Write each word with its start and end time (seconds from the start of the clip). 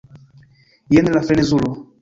jen 0.95 1.13
la 1.17 1.25
frenezulo! 1.29 1.75